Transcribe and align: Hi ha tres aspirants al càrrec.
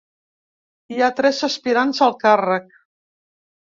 Hi 0.95 1.03
ha 1.03 1.11
tres 1.21 1.43
aspirants 1.49 2.03
al 2.07 2.19
càrrec. 2.25 2.77